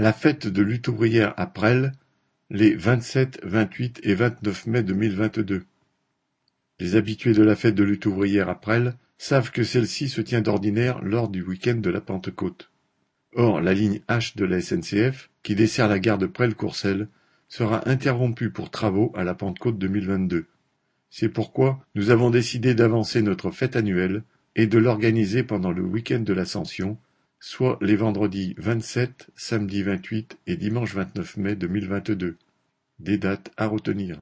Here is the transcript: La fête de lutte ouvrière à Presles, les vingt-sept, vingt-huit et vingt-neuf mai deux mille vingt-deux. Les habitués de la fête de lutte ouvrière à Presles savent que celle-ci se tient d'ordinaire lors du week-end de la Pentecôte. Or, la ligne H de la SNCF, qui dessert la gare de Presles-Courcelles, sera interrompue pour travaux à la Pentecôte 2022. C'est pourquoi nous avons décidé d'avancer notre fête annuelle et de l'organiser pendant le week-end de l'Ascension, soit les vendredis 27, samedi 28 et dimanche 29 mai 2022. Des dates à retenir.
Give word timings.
La 0.00 0.12
fête 0.12 0.46
de 0.46 0.62
lutte 0.62 0.86
ouvrière 0.86 1.34
à 1.36 1.48
Presles, 1.48 1.90
les 2.50 2.76
vingt-sept, 2.76 3.40
vingt-huit 3.42 3.98
et 4.04 4.14
vingt-neuf 4.14 4.68
mai 4.68 4.84
deux 4.84 4.94
mille 4.94 5.16
vingt-deux. 5.16 5.64
Les 6.78 6.94
habitués 6.94 7.32
de 7.32 7.42
la 7.42 7.56
fête 7.56 7.74
de 7.74 7.82
lutte 7.82 8.06
ouvrière 8.06 8.48
à 8.48 8.60
Presles 8.60 8.94
savent 9.16 9.50
que 9.50 9.64
celle-ci 9.64 10.08
se 10.08 10.20
tient 10.20 10.40
d'ordinaire 10.40 11.02
lors 11.02 11.28
du 11.28 11.42
week-end 11.42 11.74
de 11.74 11.90
la 11.90 12.00
Pentecôte. 12.00 12.70
Or, 13.34 13.60
la 13.60 13.74
ligne 13.74 14.00
H 14.08 14.36
de 14.36 14.44
la 14.44 14.60
SNCF, 14.60 15.30
qui 15.42 15.56
dessert 15.56 15.88
la 15.88 15.98
gare 15.98 16.18
de 16.18 16.26
Presles-Courcelles, 16.26 17.08
sera 17.48 17.88
interrompue 17.90 18.50
pour 18.50 18.70
travaux 18.70 19.12
à 19.16 19.24
la 19.24 19.34
Pentecôte 19.34 19.80
2022. 19.80 20.46
C'est 21.10 21.28
pourquoi 21.28 21.84
nous 21.96 22.10
avons 22.10 22.30
décidé 22.30 22.72
d'avancer 22.72 23.20
notre 23.20 23.50
fête 23.50 23.74
annuelle 23.74 24.22
et 24.54 24.68
de 24.68 24.78
l'organiser 24.78 25.42
pendant 25.42 25.72
le 25.72 25.82
week-end 25.82 26.20
de 26.20 26.32
l'Ascension, 26.32 26.98
soit 27.40 27.78
les 27.80 27.96
vendredis 27.96 28.54
27, 28.58 29.28
samedi 29.36 29.82
28 29.82 30.38
et 30.46 30.56
dimanche 30.56 30.94
29 30.94 31.36
mai 31.36 31.54
2022. 31.54 32.36
Des 32.98 33.18
dates 33.18 33.52
à 33.56 33.66
retenir. 33.66 34.16